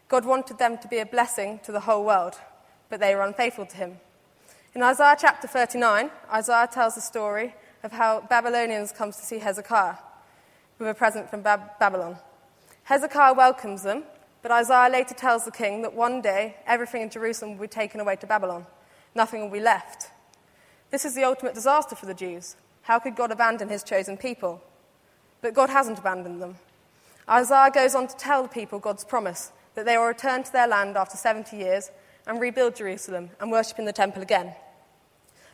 God 0.08 0.24
wanted 0.24 0.58
them 0.58 0.78
to 0.78 0.88
be 0.88 0.98
a 0.98 1.06
blessing 1.06 1.60
to 1.62 1.70
the 1.70 1.78
whole 1.86 2.04
world 2.04 2.40
but 2.88 3.00
they 3.00 3.14
were 3.14 3.22
unfaithful 3.22 3.66
to 3.66 3.76
him. 3.76 3.98
In 4.74 4.82
Isaiah 4.82 5.16
chapter 5.18 5.46
39, 5.46 6.10
Isaiah 6.32 6.68
tells 6.70 6.94
the 6.94 7.00
story 7.00 7.54
of 7.82 7.92
how 7.92 8.22
Babylonians 8.28 8.92
come 8.92 9.12
to 9.12 9.18
see 9.18 9.38
Hezekiah 9.38 9.96
with 10.78 10.88
a 10.88 10.94
present 10.94 11.30
from 11.30 11.42
Bab- 11.42 11.78
Babylon. 11.78 12.16
Hezekiah 12.84 13.34
welcomes 13.34 13.82
them, 13.82 14.04
but 14.42 14.50
Isaiah 14.50 14.90
later 14.90 15.14
tells 15.14 15.44
the 15.44 15.50
king 15.50 15.82
that 15.82 15.94
one 15.94 16.20
day 16.20 16.56
everything 16.66 17.02
in 17.02 17.10
Jerusalem 17.10 17.52
will 17.52 17.62
be 17.62 17.68
taken 17.68 18.00
away 18.00 18.16
to 18.16 18.26
Babylon. 18.26 18.66
Nothing 19.14 19.42
will 19.42 19.50
be 19.50 19.60
left. 19.60 20.10
This 20.90 21.04
is 21.04 21.14
the 21.14 21.24
ultimate 21.24 21.54
disaster 21.54 21.94
for 21.94 22.06
the 22.06 22.14
Jews. 22.14 22.56
How 22.82 22.98
could 22.98 23.16
God 23.16 23.30
abandon 23.30 23.68
his 23.68 23.82
chosen 23.82 24.16
people? 24.16 24.60
But 25.40 25.54
God 25.54 25.70
hasn't 25.70 25.98
abandoned 25.98 26.42
them. 26.42 26.56
Isaiah 27.28 27.70
goes 27.70 27.94
on 27.94 28.08
to 28.08 28.16
tell 28.16 28.42
the 28.42 28.48
people 28.48 28.78
God's 28.78 29.04
promise 29.04 29.52
that 29.74 29.86
they 29.86 29.96
will 29.96 30.06
return 30.06 30.42
to 30.42 30.52
their 30.52 30.68
land 30.68 30.96
after 30.96 31.16
70 31.16 31.56
years 31.56 31.90
and 32.26 32.40
rebuild 32.40 32.76
Jerusalem 32.76 33.30
and 33.40 33.50
worship 33.50 33.78
in 33.78 33.84
the 33.84 33.92
temple 33.92 34.22
again. 34.22 34.54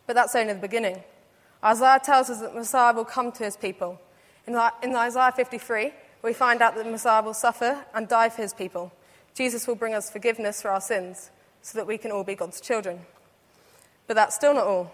But 0.07 0.15
that's 0.15 0.35
only 0.35 0.53
the 0.53 0.59
beginning. 0.59 1.03
Isaiah 1.63 2.01
tells 2.03 2.31
us 2.31 2.41
that 2.41 2.55
Messiah 2.55 2.95
will 2.95 3.05
come 3.05 3.33
to 3.33 3.45
his 3.45 3.57
people. 3.57 4.01
In, 4.47 4.59
in 4.83 4.95
Isaiah 4.95 5.33
53, 5.35 5.93
we 6.23 6.33
find 6.33 6.63
out 6.63 6.75
that 6.75 6.91
Messiah 6.91 7.23
will 7.23 7.35
suffer 7.35 7.85
and 7.95 8.09
die 8.09 8.29
for 8.29 8.43
his 8.43 8.55
people. 8.55 8.93
Jesus 9.35 9.67
will 9.67 9.75
bring 9.75 9.95
us 9.95 10.11
forgiveness 10.11 10.63
for 10.63 10.71
our 10.71 10.81
sins 10.81 11.31
so 11.63 11.79
that 11.79 11.87
we 11.87 11.99
can 11.99 12.11
all 12.11 12.25
be 12.25 12.35
God's 12.35 12.61
children. 12.61 13.01
But 14.07 14.15
that's 14.15 14.35
still 14.35 14.55
not 14.55 14.67
all. 14.67 14.93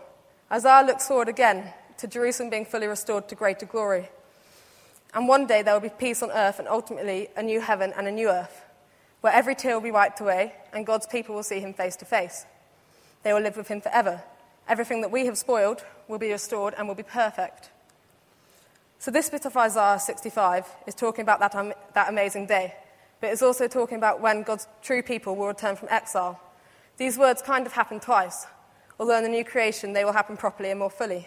Isaiah 0.51 0.85
looks 0.85 1.09
forward 1.09 1.29
again 1.29 1.73
to 1.99 2.07
Jerusalem 2.07 2.51
being 2.51 2.67
fully 2.67 2.87
restored 2.87 3.29
to 3.29 3.35
greater 3.35 3.67
glory. 3.67 4.09
And 5.15 5.27
one 5.27 5.47
day 5.47 5.63
there 5.63 5.75
will 5.75 5.81
be 5.81 5.89
peace 5.89 6.23
on 6.23 6.31
earth 6.31 6.59
and 6.59 6.69
ultimately 6.69 7.29
a 7.37 7.43
new 7.43 7.61
heaven 7.61 7.93
and 7.97 8.07
a 8.07 8.13
new 8.13 8.29
earth, 8.29 8.66
where 9.27 9.35
every 9.35 9.57
tear 9.57 9.75
will 9.75 9.81
be 9.81 9.91
wiped 9.91 10.21
away 10.21 10.53
and 10.73 10.87
God's 10.87 11.05
people 11.05 11.35
will 11.35 11.43
see 11.43 11.59
him 11.59 11.75
face 11.75 11.97
to 11.97 12.05
face. 12.05 12.47
They 13.25 13.33
will 13.33 13.41
live 13.41 13.57
with 13.57 13.67
him 13.67 13.81
forever. 13.81 14.23
Everything 14.69 15.01
that 15.01 15.11
we 15.11 15.27
have 15.27 15.37
spoiled 15.37 15.85
will 16.07 16.21
be 16.21 16.31
restored 16.31 16.75
and 16.79 16.87
will 16.87 16.95
be 16.95 17.03
perfect. 17.03 17.71
So, 19.01 19.11
this 19.11 19.29
bit 19.29 19.45
of 19.45 19.57
Isaiah 19.57 19.99
65 19.99 20.69
is 20.87 20.95
talking 20.95 21.23
about 21.23 21.41
that, 21.41 21.57
um, 21.57 21.73
that 21.95 22.09
amazing 22.09 22.47
day, 22.47 22.77
but 23.21 23.31
it's 23.31 23.43
also 23.43 23.67
talking 23.67 23.99
about 23.99 24.21
when 24.21 24.45
God's 24.45 24.69
true 24.81 25.03
people 25.03 25.35
will 25.35 25.49
return 25.49 25.75
from 25.75 25.89
exile. 25.91 26.41
These 26.97 27.19
words 27.19 27.43
kind 27.43 27.67
of 27.67 27.73
happen 27.73 27.99
twice, 27.99 28.47
although 29.01 29.17
in 29.17 29.25
the 29.25 29.29
new 29.29 29.45
creation 29.45 29.93
they 29.93 30.05
will 30.05 30.13
happen 30.13 30.37
properly 30.37 30.71
and 30.71 30.79
more 30.79 30.89
fully. 30.89 31.27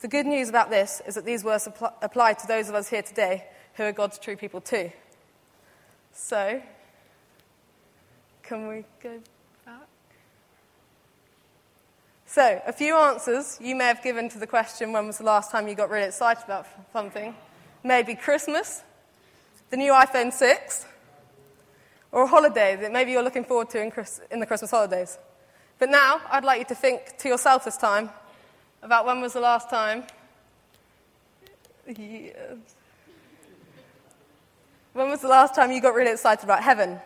The 0.00 0.08
good 0.08 0.26
news 0.26 0.50
about 0.50 0.68
this 0.68 1.00
is 1.06 1.14
that 1.14 1.24
these 1.24 1.44
words 1.44 1.66
apply 2.02 2.34
to 2.34 2.46
those 2.46 2.68
of 2.68 2.74
us 2.74 2.90
here 2.90 3.00
today 3.00 3.46
who 3.76 3.84
are 3.84 3.92
God's 3.92 4.18
true 4.18 4.36
people 4.36 4.60
too. 4.60 4.92
So, 6.12 6.60
can 8.46 8.68
we 8.68 8.84
go 9.02 9.18
back? 9.64 9.88
So, 12.26 12.62
a 12.66 12.72
few 12.72 12.96
answers 12.96 13.58
you 13.60 13.74
may 13.74 13.86
have 13.86 14.02
given 14.02 14.28
to 14.30 14.38
the 14.38 14.46
question 14.46 14.92
when 14.92 15.06
was 15.06 15.18
the 15.18 15.24
last 15.24 15.50
time 15.50 15.66
you 15.66 15.74
got 15.74 15.90
really 15.90 16.06
excited 16.06 16.44
about 16.44 16.66
something? 16.92 17.34
Maybe 17.82 18.14
Christmas, 18.14 18.82
the 19.70 19.76
new 19.76 19.92
iPhone 19.92 20.32
6, 20.32 20.86
or 22.12 22.22
a 22.22 22.26
holiday 22.26 22.76
that 22.76 22.92
maybe 22.92 23.10
you're 23.12 23.22
looking 23.22 23.44
forward 23.44 23.68
to 23.70 23.82
in, 23.82 23.90
Chris- 23.90 24.20
in 24.30 24.38
the 24.38 24.46
Christmas 24.46 24.70
holidays. 24.70 25.18
But 25.78 25.90
now, 25.90 26.20
I'd 26.30 26.44
like 26.44 26.60
you 26.60 26.64
to 26.66 26.74
think 26.74 27.18
to 27.18 27.28
yourself 27.28 27.64
this 27.64 27.76
time 27.76 28.10
about 28.82 29.06
when 29.06 29.20
was 29.20 29.32
the 29.32 29.40
last 29.40 29.68
time. 29.68 30.04
Yes. 31.86 32.34
When 34.92 35.10
was 35.10 35.20
the 35.20 35.28
last 35.28 35.54
time 35.54 35.70
you 35.72 35.80
got 35.80 35.94
really 35.94 36.12
excited 36.12 36.44
about 36.44 36.62
heaven? 36.62 37.00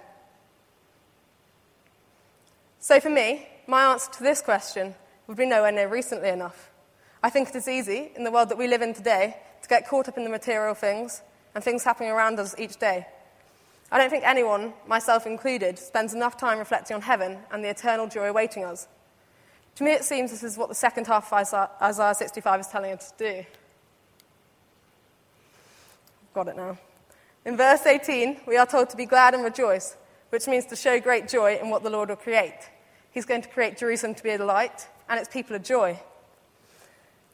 So, 2.81 2.99
for 2.99 3.11
me, 3.11 3.47
my 3.67 3.93
answer 3.93 4.11
to 4.13 4.23
this 4.23 4.41
question 4.41 4.95
would 5.27 5.37
be 5.37 5.47
nowhere 5.47 5.71
near 5.71 5.89
recently 5.89 6.31
enough. 6.31 6.71
I 7.23 7.29
think 7.29 7.51
it 7.51 7.55
is 7.55 7.69
easy, 7.69 8.11
in 8.17 8.25
the 8.25 8.31
world 8.31 8.49
that 8.49 8.57
we 8.57 8.67
live 8.67 8.81
in 8.81 8.95
today, 8.95 9.37
to 9.63 9.69
get 9.69 9.87
caught 9.87 10.09
up 10.09 10.17
in 10.17 10.25
the 10.25 10.31
material 10.31 10.75
things 10.75 11.21
and 11.55 11.63
things 11.63 11.85
happening 11.85 12.11
around 12.11 12.41
us 12.41 12.55
each 12.59 12.79
day. 12.79 13.07
I 13.93 13.99
don't 13.99 14.09
think 14.09 14.25
anyone, 14.25 14.73
myself 14.87 15.27
included, 15.27 15.79
spends 15.79 16.15
enough 16.15 16.39
time 16.39 16.59
reflecting 16.59 16.95
on 16.95 17.03
heaven 17.03 17.39
and 17.51 17.63
the 17.63 17.69
eternal 17.69 18.07
joy 18.07 18.29
awaiting 18.29 18.65
us. 18.65 18.89
To 19.77 19.85
me, 19.85 19.93
it 19.93 20.05
seems 20.05 20.31
this 20.31 20.43
is 20.43 20.57
what 20.57 20.69
the 20.69 20.75
second 20.75 21.07
half 21.07 21.33
of 21.33 21.69
Isaiah 21.83 22.15
65 22.15 22.61
is 22.61 22.67
telling 22.69 22.93
us 22.93 23.13
to 23.13 23.19
do. 23.19 23.45
Got 26.33 26.49
it 26.49 26.57
now. 26.57 26.79
In 27.45 27.57
verse 27.57 27.85
18, 27.85 28.41
we 28.47 28.57
are 28.57 28.67
told 28.67 28.89
to 28.91 28.97
be 28.97 29.07
glad 29.07 29.35
and 29.35 29.45
rejoice, 29.45 29.97
which 30.31 30.47
means 30.47 30.67
to 30.67 30.77
show 30.77 30.99
great 30.99 31.29
joy 31.29 31.59
in 31.61 31.71
what 31.71 31.83
the 31.83 31.91
Lord 31.91 32.09
will 32.09 32.17
create. 32.17 32.69
He's 33.11 33.25
going 33.25 33.43
to 33.43 33.49
create 33.49 33.77
Jerusalem 33.77 34.15
to 34.15 34.23
be 34.23 34.31
a 34.31 34.39
delight, 34.39 34.89
and 35.09 35.19
its 35.19 35.29
people 35.29 35.57
a 35.57 35.59
joy. 35.59 35.99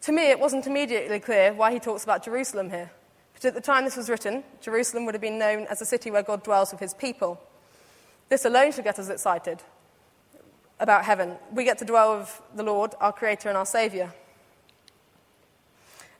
To 0.02 0.12
me, 0.12 0.30
it 0.30 0.40
wasn't 0.40 0.66
immediately 0.66 1.20
clear 1.20 1.52
why 1.52 1.72
he 1.72 1.78
talks 1.78 2.04
about 2.04 2.24
Jerusalem 2.24 2.70
here. 2.70 2.90
But 3.34 3.44
at 3.44 3.54
the 3.54 3.60
time 3.60 3.84
this 3.84 3.96
was 3.96 4.08
written, 4.08 4.44
Jerusalem 4.62 5.04
would 5.04 5.14
have 5.14 5.20
been 5.20 5.38
known 5.38 5.66
as 5.66 5.78
the 5.78 5.84
city 5.84 6.10
where 6.10 6.22
God 6.22 6.42
dwells 6.42 6.72
with 6.72 6.80
his 6.80 6.94
people. 6.94 7.40
This 8.28 8.44
alone 8.44 8.72
should 8.72 8.84
get 8.84 8.98
us 8.98 9.10
excited 9.10 9.62
about 10.80 11.04
heaven. 11.04 11.36
We 11.52 11.64
get 11.64 11.78
to 11.78 11.84
dwell 11.84 12.18
with 12.18 12.42
the 12.54 12.62
Lord, 12.62 12.94
our 13.00 13.12
Creator 13.12 13.48
and 13.48 13.58
our 13.58 13.66
Saviour. 13.66 14.12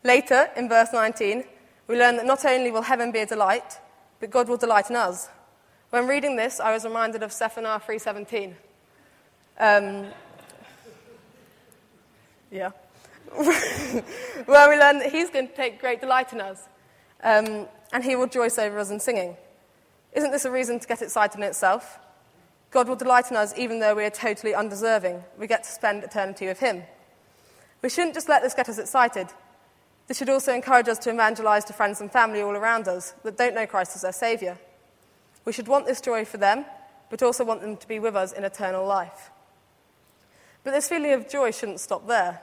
Later, 0.05 0.51
in 0.57 0.69
verse 0.69 0.93
19, 0.93 1.45
we 1.89 1.99
learn 1.99 2.17
that 2.17 2.27
not 2.27 2.45
only 2.45 2.71
will 2.71 2.83
heaven 2.83 3.13
be 3.13 3.21
a 3.21 3.27
delight, 3.27 3.79
but 4.21 4.31
God 4.31 4.49
will 4.49 4.57
delight 4.57 4.91
in 4.91 4.97
us. 4.97 5.29
When 5.97 6.09
reading 6.09 6.37
this, 6.37 6.61
I 6.61 6.75
was 6.75 6.85
reminded 6.85 7.23
of 7.23 7.33
Zephaniah 7.33 7.81
3.17. 7.81 8.53
Um, 9.59 10.13
yeah. 12.51 12.69
Where 14.45 14.69
we 14.69 14.77
learn 14.77 14.99
that 14.99 15.11
he's 15.11 15.31
going 15.31 15.49
to 15.49 15.55
take 15.55 15.81
great 15.81 16.03
delight 16.03 16.35
in 16.35 16.43
us, 16.43 16.69
um, 17.23 17.67
and 17.95 18.05
he 18.05 18.15
will 18.15 18.25
rejoice 18.25 18.59
over 18.59 18.79
us 18.79 18.91
in 18.91 19.01
singing. 19.01 19.39
Isn't 20.13 20.33
this 20.33 20.45
a 20.45 20.51
reason 20.51 20.79
to 20.79 20.87
get 20.87 21.01
excited 21.01 21.39
in 21.39 21.45
itself? 21.45 21.99
God 22.71 22.91
will 22.91 22.97
delight 22.97 23.31
in 23.31 23.39
us 23.39 23.57
even 23.57 23.81
though 23.81 23.95
we 23.95 24.05
are 24.05 24.11
totally 24.11 24.55
undeserving. 24.55 25.25
We 25.39 25.47
get 25.47 25.65
to 25.65 25.71
spend 25.71 26.05
eternity 26.05 26.47
with 26.47 26.61
Him. 26.61 26.83
We 27.81 27.89
shouldn't 27.89 28.13
just 28.13 28.29
let 28.29 28.43
this 28.43 28.53
get 28.53 28.69
us 28.69 28.77
excited. 28.79 29.29
This 30.09 30.19
should 30.19 30.29
also 30.29 30.53
encourage 30.53 30.89
us 30.89 30.99
to 30.99 31.11
evangelize 31.11 31.65
to 31.65 31.73
friends 31.73 32.03
and 32.03 32.13
family 32.13 32.43
all 32.43 32.55
around 32.55 32.87
us 32.87 33.15
that 33.25 33.39
don't 33.39 33.55
know 33.55 33.67
Christ 33.67 33.97
as 33.97 34.03
their 34.03 34.13
Saviour. 34.13 34.59
We 35.47 35.53
should 35.53 35.69
want 35.69 35.87
this 35.87 36.03
joy 36.03 36.27
for 36.27 36.37
them, 36.37 36.67
but 37.09 37.23
also 37.23 37.45
want 37.45 37.63
them 37.63 37.77
to 37.77 37.89
be 37.89 37.99
with 37.99 38.17
us 38.17 38.33
in 38.33 38.45
eternal 38.45 38.85
life. 38.85 39.31
But 40.65 40.73
this 40.73 40.89
feeling 40.89 41.13
of 41.13 41.29
joy 41.29 41.53
shouldn't 41.53 41.81
stop 41.81 42.07
there. 42.09 42.43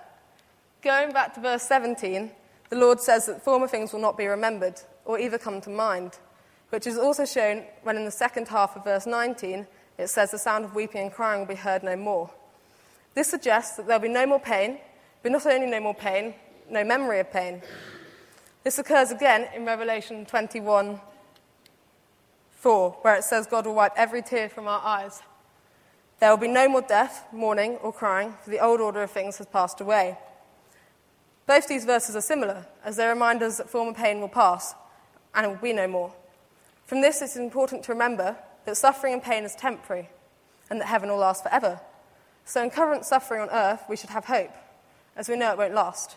Going 0.82 1.12
back 1.12 1.34
to 1.36 1.42
verse 1.42 1.64
17, 1.64 2.32
the 2.70 2.78
Lord 2.78 3.02
says 3.02 3.26
that 3.26 3.44
former 3.44 3.68
things 3.68 3.92
will 3.92 4.00
not 4.00 4.18
be 4.18 4.26
remembered 4.26 4.80
or 5.06 5.20
even 5.20 5.38
come 5.38 5.60
to 5.62 5.70
mind, 5.70 6.18
which 6.70 6.88
is 6.88 6.98
also 6.98 7.26
shown 7.26 7.64
when 7.84 7.98
in 7.98 8.06
the 8.06 8.12
second 8.12 8.48
half 8.48 8.76
of 8.78 8.86
verse 8.86 9.06
19 9.06 9.68
it 9.98 10.08
says 10.08 10.32
the 10.32 10.40
sound 10.40 10.64
of 10.66 10.74
weeping 10.74 11.02
and 11.02 11.14
crying 11.14 11.42
will 11.42 11.48
be 11.48 11.56
heard 11.56 11.84
no 11.84 11.98
more. 11.98 12.32
This 13.14 13.28
suggests 13.28 13.76
that 13.76 13.86
there'll 13.86 14.02
be 14.02 14.08
no 14.08 14.26
more 14.26 14.40
pain, 14.40 14.80
but 15.22 15.32
not 15.32 15.46
only 15.46 15.68
no 15.68 15.82
more 15.82 15.94
pain, 15.94 16.34
no 16.70 16.84
memory 16.84 17.20
of 17.20 17.32
pain. 17.32 17.62
This 18.64 18.80
occurs 18.80 19.12
again 19.12 19.50
in 19.54 19.66
Revelation 19.66 20.26
21 20.26 21.00
4, 22.64 22.92
where 23.02 23.16
it 23.16 23.26
says 23.26 23.46
God 23.46 23.66
will 23.66 23.76
wipe 23.76 23.92
every 23.98 24.22
tear 24.22 24.48
from 24.48 24.70
our 24.70 24.82
eyes. 24.82 25.22
There 26.22 26.30
will 26.30 26.38
be 26.38 26.48
no 26.48 26.70
more 26.70 26.82
death, 26.82 27.28
mourning, 27.34 27.76
or 27.84 27.92
crying, 27.92 28.36
for 28.42 28.50
the 28.50 28.62
old 28.62 28.80
order 28.80 29.04
of 29.04 29.12
things 29.12 29.38
has 29.38 29.48
passed 29.48 29.82
away. 29.82 30.18
Both 31.46 31.68
these 31.68 31.84
verses 31.84 32.16
are 32.16 32.22
similar, 32.22 32.66
as 32.86 32.96
they 32.96 33.06
remind 33.06 33.44
us 33.44 33.58
that 33.58 33.70
former 33.70 33.94
pain 33.94 34.22
will 34.22 34.30
pass, 34.30 34.76
and 35.36 35.46
it 35.46 35.50
will 35.50 35.58
be 35.58 35.74
no 35.74 35.90
more. 35.90 36.14
From 36.86 37.02
this, 37.02 37.22
it's 37.22 37.36
important 37.36 37.84
to 37.84 37.92
remember 37.92 38.38
that 38.64 38.78
suffering 38.78 39.12
and 39.12 39.22
pain 39.22 39.44
is 39.44 39.56
temporary 39.56 40.10
and 40.70 40.80
that 40.80 40.88
heaven 40.88 41.10
will 41.10 41.18
last 41.18 41.44
forever. 41.44 41.82
So, 42.46 42.64
in 42.64 42.70
current 42.70 43.04
suffering 43.04 43.42
on 43.42 43.50
earth, 43.50 43.82
we 43.90 43.98
should 43.98 44.12
have 44.12 44.24
hope, 44.24 44.52
as 45.18 45.28
we 45.28 45.36
know 45.36 45.52
it 45.52 45.58
won't 45.58 45.74
last. 45.74 46.16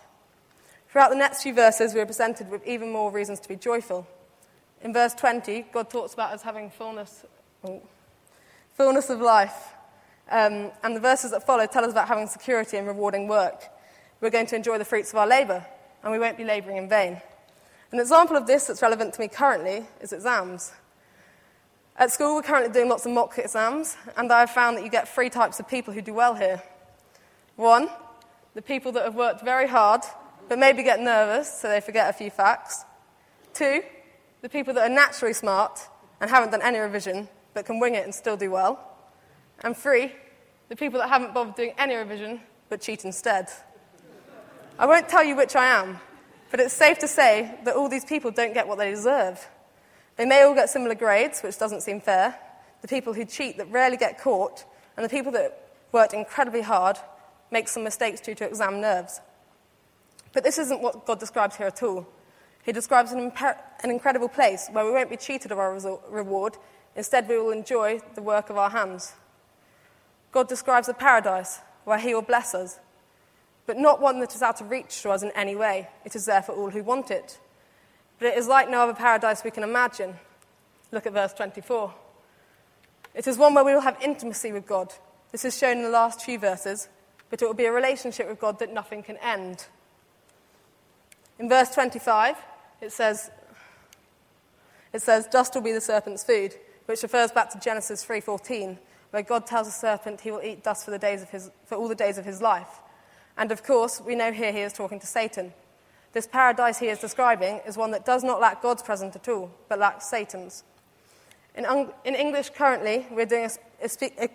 Throughout 0.91 1.11
the 1.11 1.17
next 1.17 1.43
few 1.43 1.55
verses, 1.55 1.93
we 1.93 1.99
are 1.99 2.07
presented 2.07 2.49
with 2.49 2.65
even 2.65 2.93
more 2.93 3.11
reasons 3.11 3.41
to 3.41 3.49
be 3.49 3.57
joyful. 3.57 4.07
In 4.83 4.93
verse 4.93 5.15
20, 5.15 5.67
God 5.73 5.91
talks 5.91 6.15
about 6.15 6.33
us 6.33 6.43
having 6.43 6.71
fullness, 6.71 7.25
oh, 7.65 7.83
fullness 8.75 9.11
of 9.11 9.21
life. 9.21 9.73
Um, 10.31 10.73
and 10.83 10.95
the 10.95 11.01
verses 11.01 11.31
that 11.31 11.47
follow 11.47 11.67
tell 11.67 11.85
us 11.85 11.93
about 11.93 12.09
having 12.09 12.27
security 12.27 12.77
and 12.77 12.87
rewarding 12.87 13.29
work. 13.29 13.65
We're 14.21 14.31
going 14.31 14.47
to 14.47 14.57
enjoy 14.57 14.79
the 14.79 14.85
fruits 14.85 15.11
of 15.11 15.17
our 15.17 15.27
labour, 15.27 15.65
and 16.03 16.13
we 16.13 16.19
won't 16.19 16.37
be 16.37 16.45
labouring 16.45 16.77
in 16.77 16.89
vain. 16.89 17.21
An 17.93 18.01
example 18.01 18.37
of 18.37 18.47
this 18.47 18.67
that's 18.67 18.83
relevant 18.83 19.15
to 19.15 19.21
me 19.21 19.29
currently 19.29 19.87
is 20.01 20.13
exams. 20.13 20.73
At 21.97 22.11
school, 22.11 22.35
we're 22.35 22.43
currently 22.43 22.73
doing 22.73 22.89
lots 22.89 23.07
of 23.07 23.13
mock 23.13 23.39
exams, 23.39 23.97
and 24.17 24.33
I've 24.33 24.51
found 24.51 24.77
that 24.77 24.85
you 24.85 24.91
get 24.91 25.09
three 25.09 25.31
types 25.31 25.61
of 25.61 25.69
people 25.69 25.95
who 25.95 26.03
do 26.03 26.13
well 26.13 26.35
here. 26.35 26.63
One, 27.55 27.89
the 28.55 28.63
people 28.63 28.93
that 28.93 29.05
have 29.05 29.15
worked 29.15 29.43
very 29.43 29.69
hard, 29.69 30.03
but 30.49 30.59
maybe 30.59 30.83
get 30.83 31.01
nervous, 31.01 31.61
so 31.61 31.69
they 31.69 31.81
forget 31.81 32.11
a 32.11 32.13
few 32.13 32.31
facts. 32.31 32.85
Two, 33.55 33.83
the 34.43 34.49
people 34.49 34.75
that 34.75 34.91
are 34.91 34.95
naturally 34.95 35.35
smart 35.35 35.81
and 36.21 36.31
haven't 36.31 36.51
done 36.51 36.63
any 36.63 36.79
revision, 36.79 37.29
but 37.55 37.67
can 37.67 37.81
wing 37.81 37.95
it 37.95 38.05
and 38.05 38.15
still 38.15 38.37
do 38.37 38.51
well. 38.51 38.79
And 39.61 39.77
three, 39.77 40.13
the 40.69 40.77
people 40.77 41.01
that 41.01 41.09
haven't 41.09 41.35
bothered 41.35 41.55
doing 41.55 41.73
any 41.79 41.95
revision, 41.95 42.41
but 42.69 42.81
cheat 42.81 43.05
instead. 43.05 43.49
I 44.79 44.87
won't 44.87 45.09
tell 45.09 45.25
you 45.25 45.37
which 45.37 45.57
I 45.57 45.67
am, 45.67 45.99
but 46.51 46.61
it's 46.61 46.75
safe 46.75 46.99
to 46.99 47.09
say 47.09 47.59
that 47.65 47.77
all 47.77 47.89
these 47.89 48.05
people 48.05 48.31
don't 48.31 48.53
get 48.53 48.69
what 48.69 48.79
they 48.79 48.91
deserve. 48.91 49.47
They 50.17 50.27
may 50.27 50.43
all 50.43 50.55
get 50.55 50.71
similar 50.71 50.95
grades, 50.95 51.41
which 51.41 51.59
doesn't 51.59 51.83
seem 51.83 52.01
fair. 52.01 52.39
The 52.83 52.89
people 52.89 53.15
who 53.15 53.25
cheat 53.25 53.57
that 53.59 53.71
rarely 53.71 53.97
get 53.97 54.21
caught, 54.21 54.65
and 54.97 55.05
the 55.05 55.09
people 55.09 55.33
that 55.33 55.71
worked 55.93 56.13
incredibly 56.13 56.63
hard 56.63 56.99
make 57.51 57.69
some 57.69 57.85
mistakes 57.85 58.21
due 58.21 58.35
to 58.35 58.45
exam 58.45 58.81
nerves. 58.81 59.21
But 60.33 60.45
this 60.45 60.59
isn't 60.59 60.83
what 60.83 61.07
God 61.07 61.19
describes 61.19 61.57
here 61.57 61.67
at 61.69 61.83
all. 61.83 62.07
He 62.67 62.73
describes 62.73 63.13
an, 63.13 63.31
imper- 63.31 63.57
an 63.85 63.91
incredible 63.91 64.29
place 64.29 64.69
where 64.73 64.85
we 64.85 64.91
won't 64.91 65.09
be 65.09 65.17
cheated 65.17 65.53
of 65.53 65.59
our 65.59 65.73
reward, 66.11 66.57
instead, 66.97 67.29
we 67.29 67.39
will 67.39 67.53
enjoy 67.53 68.01
the 68.17 68.23
work 68.23 68.51
of 68.51 68.59
our 68.59 68.71
hands. 68.71 69.15
God 70.33 70.49
describes 70.49 70.89
a 70.89 70.95
paradise 70.95 71.61
where 71.85 71.97
He 71.97 72.13
will 72.13 72.23
bless 72.23 72.57
us, 72.57 72.81
but 73.67 73.79
not 73.79 74.01
one 74.01 74.19
that 74.19 74.35
is 74.35 74.43
out 74.43 74.61
of 74.61 74.69
reach 74.69 75.01
to 75.03 75.11
us 75.11 75.23
in 75.23 75.31
any 75.37 75.55
way. 75.55 75.89
It 76.05 76.17
is 76.17 76.27
there 76.27 76.43
for 76.43 76.53
all 76.53 76.71
who 76.71 76.83
want 76.83 77.13
it. 77.13 77.39
but 78.19 78.29
it 78.29 78.37
is 78.37 78.49
like 78.49 78.69
no 78.69 78.81
other 78.81 78.95
paradise 78.95 79.45
we 79.45 79.53
can 79.53 79.63
imagine. 79.63 80.17
Look 80.91 81.07
at 81.07 81.13
verse 81.13 81.33
24. 81.35 81.95
It 83.15 83.29
is 83.29 83.39
one 83.39 83.55
where 83.55 83.65
we 83.65 83.75
will 83.75 83.81
have 83.81 83.97
intimacy 84.03 84.51
with 84.51 84.67
God. 84.67 84.93
This 85.31 85.45
is 85.45 85.57
shown 85.57 85.77
in 85.77 85.83
the 85.85 85.89
last 85.89 86.25
few 86.25 86.39
verses, 86.39 86.89
but 87.31 87.41
it 87.41 87.47
will 87.47 87.55
be 87.55 87.67
a 87.67 87.73
relationship 87.73 88.29
with 88.29 88.41
God 88.41 88.59
that 88.59 88.73
nothing 88.73 89.05
can 89.05 89.19
end. 89.19 89.67
In 91.39 91.49
verse 91.49 91.71
25, 91.71 92.37
it 92.81 92.93
says, 92.93 93.31
it 94.93 95.03
says, 95.03 95.27
dust 95.27 95.55
will 95.55 95.63
be 95.63 95.73
the 95.73 95.81
serpent's 95.81 96.25
food, 96.25 96.55
which 96.87 97.03
refers 97.03 97.31
back 97.31 97.51
to 97.51 97.61
Genesis 97.61 98.05
3.14, 98.05 98.79
where 99.11 99.23
God 99.23 99.47
tells 99.47 99.67
the 99.67 99.73
serpent 99.73 100.21
he 100.21 100.31
will 100.31 100.43
eat 100.43 100.63
dust 100.63 100.85
for, 100.85 100.91
the 100.91 100.99
days 100.99 101.23
of 101.23 101.31
his, 101.31 101.51
for 101.65 101.77
all 101.77 101.89
the 101.89 101.95
days 101.95 102.19
of 102.19 102.25
his 102.25 102.41
life. 102.41 102.81
And 103.37 103.53
of 103.53 103.63
course, 103.63 104.01
we 104.01 104.15
know 104.15 104.33
here 104.33 104.53
he 104.53 104.61
is 104.61 104.73
talking 104.73 105.01
to 105.01 105.07
Satan. 105.07 105.53
This 106.13 106.27
paradise 106.27 106.79
he 106.79 106.87
is 106.87 106.99
describing 106.99 107.61
is 107.67 107.77
one 107.77 107.91
that 107.91 108.07
does 108.07 108.25
not 108.25 108.41
lack 108.41 108.63
God's 108.63 108.83
presence 108.83 109.17
at 109.17 109.29
all, 109.29 109.51
but 109.69 109.79
lacks 109.79 110.07
Satan's. 110.07 110.65
In, 111.55 111.67
un- 111.67 111.93
in 112.05 112.15
English, 112.15 112.51
currently, 112.51 113.07
we're 113.11 113.27
doing 113.27 113.45
a, 113.45 113.85
a, 113.85 113.89
spe- 113.89 114.19
a, 114.19 114.29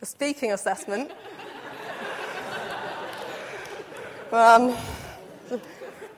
a 0.00 0.06
speaking 0.06 0.52
assessment. 0.52 1.12
um, 4.32 4.74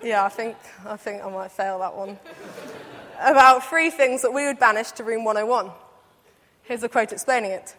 yeah, 0.05 0.25
I 0.25 0.29
think, 0.29 0.57
I 0.87 0.97
think 0.97 1.25
I 1.25 1.31
might 1.31 1.51
fail 1.51 1.79
that 1.81 1.97
one. 1.97 2.19
About 3.21 3.65
three 3.65 3.91
things 3.91 4.23
that 4.23 4.33
we 4.33 4.47
would 4.47 4.59
banish 4.59 4.91
to 4.93 5.05
Room 5.05 5.25
101. 5.25 5.71
Here's 6.63 6.83
a 6.83 6.89
quote 6.89 7.13
explaining 7.13 7.53
it. 7.53 7.75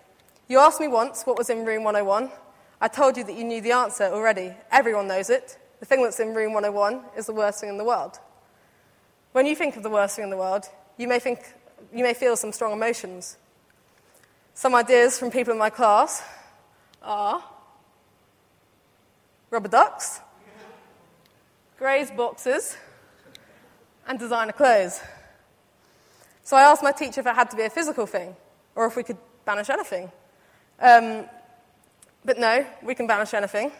You 0.47 0.59
asked 0.59 0.79
me 0.79 0.87
once 0.87 1.23
what 1.23 1.37
was 1.37 1.49
in 1.49 1.65
Room 1.65 1.83
101. 1.83 2.31
I 2.81 2.87
told 2.87 3.17
you 3.17 3.23
that 3.23 3.35
you 3.35 3.43
knew 3.43 3.61
the 3.61 3.71
answer 3.71 4.05
already. 4.05 4.53
Everyone 4.71 5.07
knows 5.07 5.29
it. 5.29 5.57
The 5.79 5.85
thing 5.85 6.03
that's 6.03 6.19
in 6.19 6.33
room 6.33 6.53
101 6.53 7.01
is 7.17 7.25
the 7.25 7.33
worst 7.33 7.61
thing 7.61 7.69
in 7.69 7.77
the 7.77 7.83
world. 7.83 8.19
When 9.31 9.45
you 9.45 9.55
think 9.55 9.75
of 9.75 9.83
the 9.83 9.89
worst 9.89 10.15
thing 10.15 10.23
in 10.23 10.29
the 10.29 10.37
world, 10.37 10.65
you 10.97 11.07
may, 11.07 11.19
think, 11.19 11.39
you 11.93 12.03
may 12.03 12.13
feel 12.13 12.35
some 12.35 12.51
strong 12.51 12.73
emotions. 12.73 13.37
Some 14.53 14.73
ideas 14.75 15.19
from 15.19 15.31
people 15.31 15.51
in 15.53 15.59
my 15.59 15.69
class 15.69 16.23
are 17.01 17.43
rubber 19.51 19.67
ducks, 19.67 20.21
Grays 21.85 22.09
boxes, 22.09 22.75
and 24.07 24.17
designer 24.17 24.53
clothes. 24.53 24.99
So 26.43 26.57
I 26.57 26.63
asked 26.63 26.81
my 26.81 26.91
teacher 26.91 27.21
if 27.21 27.27
it 27.27 27.35
had 27.35 27.51
to 27.51 27.55
be 27.55 27.61
a 27.61 27.69
physical 27.69 28.07
thing 28.07 28.35
or 28.73 28.87
if 28.87 28.95
we 28.95 29.03
could 29.03 29.19
banish 29.45 29.69
anything. 29.69 30.11
Um, 30.79 31.25
but 32.25 32.39
no, 32.39 32.65
we 32.81 32.95
can 32.95 33.05
banish 33.05 33.35
anything. 33.35 33.71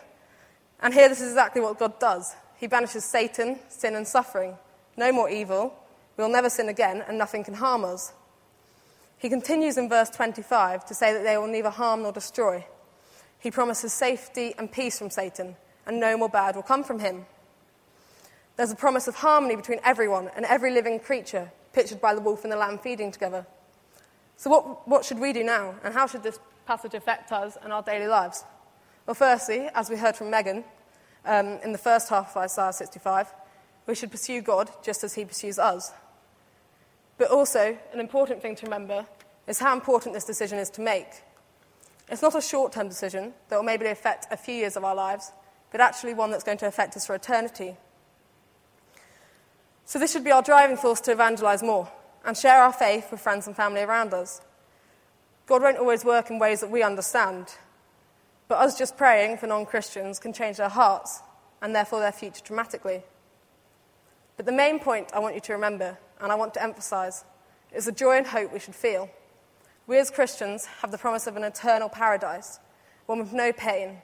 And 0.82 0.94
here, 0.94 1.10
this 1.10 1.20
is 1.20 1.32
exactly 1.32 1.64
what 1.64 1.80
God 1.80 1.98
does 2.00 2.36
He 2.58 2.68
banishes 2.68 3.04
Satan, 3.06 3.58
sin, 3.70 3.96
and 3.96 4.08
suffering. 4.08 4.56
No 4.96 5.12
more 5.12 5.28
evil. 5.28 5.74
We'll 6.16 6.30
never 6.30 6.52
sin 6.52 6.70
again, 6.70 7.04
and 7.08 7.18
nothing 7.18 7.44
can 7.44 7.56
harm 7.56 7.84
us. 7.86 8.14
He 9.18 9.30
continues 9.30 9.80
in 9.80 9.90
verse 9.90 10.12
25 10.12 10.86
to 10.86 10.94
say 10.94 11.12
that 11.12 11.24
they 11.24 11.40
will 11.40 11.48
neither 11.48 11.72
harm 11.72 12.04
nor 12.04 12.12
destroy. 12.12 12.68
He 13.40 13.50
promises 13.50 13.94
safety 13.94 14.54
and 14.60 14.72
peace 14.72 15.00
from 15.00 15.10
Satan, 15.10 15.56
and 15.88 16.00
no 16.00 16.16
more 16.16 16.30
bad 16.30 16.56
will 16.56 16.62
come 16.62 16.84
from 16.84 17.00
him. 17.00 17.26
There's 18.58 18.72
a 18.72 18.76
promise 18.76 19.08
of 19.08 19.16
harmony 19.16 19.56
between 19.56 19.80
everyone 19.84 20.30
and 20.36 20.46
every 20.46 20.72
living 20.72 21.00
creature, 21.00 21.52
pictured 21.74 22.00
by 22.00 22.16
the 22.16 22.22
wolf 22.22 22.44
and 22.44 22.52
the 22.52 22.58
lamb 22.58 22.78
feeding 22.78 23.12
together. 23.12 23.46
So, 24.38 24.50
what, 24.50 24.88
what 24.88 25.06
should 25.06 25.20
we 25.20 25.34
do 25.34 25.44
now, 25.44 25.76
and 25.84 25.94
how 25.94 26.08
should 26.08 26.24
this 26.24 26.40
passage 26.66 26.94
affect 26.94 27.32
us 27.32 27.58
and 27.62 27.72
our 27.72 27.82
daily 27.82 28.08
lives? 28.08 28.44
Well, 29.06 29.16
firstly, 29.16 29.70
as 29.76 29.90
we 29.90 29.98
heard 29.98 30.16
from 30.16 30.30
Megan 30.30 30.64
um, 31.26 31.60
in 31.64 31.72
the 31.72 31.78
first 31.78 32.10
half 32.10 32.36
of 32.36 32.44
Isaiah 32.44 32.74
65, 32.74 33.28
we 33.88 33.96
should 33.96 34.12
pursue 34.12 34.42
God 34.42 34.72
just 34.84 35.04
as 35.04 35.14
He 35.14 35.26
pursues 35.26 35.60
us. 35.60 35.92
But 37.18 37.32
also, 37.32 37.78
an 37.94 38.00
important 38.00 38.42
thing 38.42 38.56
to 38.56 38.66
remember 38.66 39.06
is 39.48 39.60
how 39.60 39.74
important 39.74 40.16
this 40.16 40.26
decision 40.26 40.60
is 40.60 40.70
to 40.72 40.82
make. 40.82 41.08
It's 42.10 42.22
not 42.22 42.36
a 42.36 42.42
short 42.42 42.74
term 42.74 42.88
decision 42.88 43.34
that 43.50 43.56
will 43.56 43.64
maybe 43.64 43.86
affect 43.86 44.28
a 44.32 44.38
few 44.38 44.56
years 44.56 44.76
of 44.76 44.84
our 44.84 44.96
lives, 44.96 45.32
but 45.72 45.82
actually 45.82 46.14
one 46.14 46.32
that's 46.32 46.44
going 46.44 46.58
to 46.60 46.68
affect 46.68 46.96
us 46.96 47.06
for 47.06 47.16
eternity. 47.16 47.78
So, 49.86 50.00
this 50.00 50.12
should 50.12 50.24
be 50.24 50.32
our 50.32 50.42
driving 50.42 50.78
force 50.78 51.00
to 51.02 51.12
evangelize 51.12 51.62
more 51.62 51.90
and 52.26 52.36
share 52.36 52.62
our 52.62 52.74
faith 52.74 53.12
with 53.12 53.22
friends 53.22 53.46
and 53.46 53.56
family 53.56 53.82
around 53.82 54.14
us. 54.14 54.42
God 55.46 55.62
won't 55.62 55.78
always 55.78 56.04
work 56.04 56.32
in 56.32 56.40
ways 56.40 56.62
that 56.62 56.72
we 56.72 56.82
understand, 56.82 57.54
but 58.48 58.58
us 58.58 58.78
just 58.78 58.98
praying 58.98 59.38
for 59.38 59.46
non 59.46 59.66
Christians 59.66 60.18
can 60.18 60.34
change 60.34 60.58
their 60.58 60.70
hearts 60.70 61.22
and 61.62 61.76
therefore 61.76 62.00
their 62.00 62.12
future 62.12 62.42
dramatically. 62.44 63.04
But 64.38 64.48
the 64.48 64.52
main 64.52 64.80
point 64.80 65.12
I 65.14 65.20
want 65.20 65.36
you 65.36 65.42
to 65.42 65.54
remember, 65.54 65.98
and 66.20 66.32
I 66.32 66.36
want 66.36 66.56
to 66.56 66.64
emphasize, 66.64 67.24
is 67.74 67.86
the 67.86 67.92
joy 67.92 68.18
and 68.18 68.28
hope 68.28 68.52
we 68.52 68.60
should 68.60 68.76
feel. 68.76 69.10
We 69.88 70.00
as 70.00 70.10
Christians 70.10 70.66
have 70.82 70.92
the 70.92 70.98
promise 70.98 71.28
of 71.28 71.38
an 71.38 71.44
eternal 71.44 71.90
paradise, 71.90 72.60
one 73.06 73.20
with 73.20 73.34
no 73.34 73.54
pain, 73.54 74.02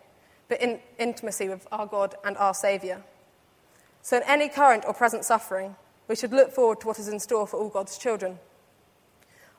but 0.48 0.62
in 0.62 0.80
intimacy 1.00 1.50
with 1.50 1.67
our 1.72 1.88
God 1.88 2.15
and 2.24 2.38
our 2.38 2.54
Saviour. 2.54 3.04
So, 4.02 4.18
in 4.18 4.24
any 4.24 4.50
current 4.50 4.84
or 4.88 4.94
present 4.94 5.26
suffering, 5.26 5.76
we 6.08 6.16
should 6.16 6.32
look 6.32 6.52
forward 6.52 6.82
to 6.82 6.88
what 6.88 7.00
is 7.00 7.08
in 7.08 7.20
store 7.20 7.48
for 7.48 7.58
all 7.58 7.70
God's 7.70 7.98
children. 7.98 8.40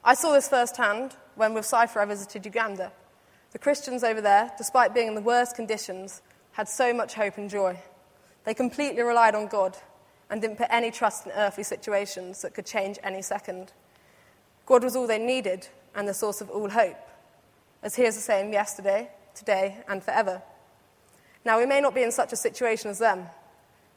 I 0.05 0.15
saw 0.15 0.33
this 0.33 0.49
firsthand 0.49 1.17
when, 1.37 1.55
with 1.55 1.65
Cypher, 1.65 2.01
I 2.01 2.05
visited 2.05 2.45
Uganda. 2.45 2.93
The 3.53 3.59
Christians 3.59 4.03
over 4.03 4.21
there, 4.21 4.51
despite 4.59 4.95
being 4.95 5.09
in 5.09 5.15
the 5.15 5.21
worst 5.21 5.55
conditions, 5.55 6.23
had 6.53 6.69
so 6.69 6.93
much 6.93 7.15
hope 7.15 7.39
and 7.39 7.49
joy. 7.49 7.79
They 8.45 8.55
completely 8.55 9.03
relied 9.03 9.35
on 9.35 9.47
God 9.47 9.77
and 10.29 10.41
didn't 10.41 10.57
put 10.57 10.69
any 10.71 10.91
trust 10.91 11.27
in 11.27 11.33
earthly 11.33 11.63
situations 11.63 12.43
that 12.43 12.55
could 12.55 12.67
change 12.67 12.99
any 13.05 13.23
second. 13.23 13.73
God 14.67 14.83
was 14.83 14.97
all 14.97 15.07
they 15.07 15.19
needed 15.19 15.69
and 15.95 16.09
the 16.09 16.15
source 16.15 16.41
of 16.41 16.51
all 16.51 16.71
hope, 16.71 16.97
as 17.83 17.95
He 17.95 18.05
is 18.05 18.17
the 18.17 18.23
same 18.23 18.53
yesterday, 18.53 19.11
today, 19.35 19.85
and 19.89 20.03
forever. 20.03 20.43
Now, 21.45 21.59
we 21.59 21.67
may 21.67 21.81
not 21.81 21.95
be 21.95 22.03
in 22.03 22.13
such 22.13 22.33
a 22.33 22.37
situation 22.37 22.91
as 22.91 22.99
them, 22.99 23.27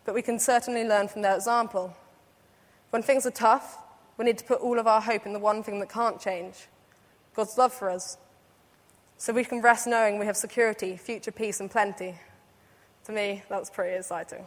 but 0.05 0.15
we 0.15 0.21
can 0.21 0.39
certainly 0.39 0.83
learn 0.83 1.07
from 1.07 1.23
their 1.23 1.35
example. 1.35 1.95
When 2.91 3.01
things 3.01 3.25
are 3.25 3.31
tough, 3.31 3.79
we 4.17 4.25
need 4.25 4.37
to 4.37 4.45
put 4.45 4.61
all 4.61 4.79
of 4.79 4.87
our 4.87 5.01
hope 5.01 5.25
in 5.25 5.33
the 5.33 5.39
one 5.39 5.63
thing 5.63 5.79
that 5.79 5.89
can't 5.89 6.21
change 6.21 6.67
God's 7.35 7.57
love 7.57 7.73
for 7.73 7.89
us 7.89 8.17
so 9.17 9.33
we 9.33 9.43
can 9.43 9.61
rest 9.61 9.87
knowing 9.87 10.19
we 10.19 10.25
have 10.25 10.37
security, 10.37 10.95
future 10.95 11.31
peace, 11.31 11.59
and 11.59 11.69
plenty. 11.69 12.15
To 13.05 13.11
me, 13.11 13.43
that's 13.49 13.69
pretty 13.69 13.97
exciting. 13.97 14.45